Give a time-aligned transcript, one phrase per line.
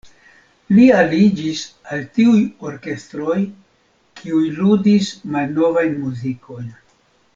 [0.75, 1.59] Li aliĝis
[1.95, 3.37] al tiuj orkestroj,
[4.21, 6.67] kiuj ludis malnovajn muzikojn.